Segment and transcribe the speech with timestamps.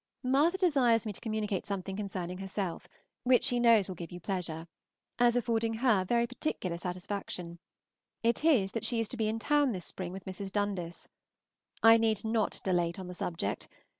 [0.23, 2.87] Martha desires me to communicate something concerning herself
[3.21, 4.67] which she knows will give you pleasure,
[5.19, 7.59] as affording her very particular satisfaction,
[8.23, 10.51] it is that she is to be in town this spring with Mrs.
[10.51, 11.07] Dundas.
[11.83, 13.67] I need not dilate on the subject.